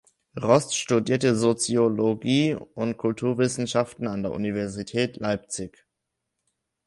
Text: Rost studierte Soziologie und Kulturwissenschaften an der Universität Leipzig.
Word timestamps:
Rost 0.35 0.73
studierte 0.75 1.35
Soziologie 1.35 2.55
und 2.55 2.97
Kulturwissenschaften 2.97 4.07
an 4.07 4.23
der 4.23 4.31
Universität 4.31 5.17
Leipzig. 5.17 5.85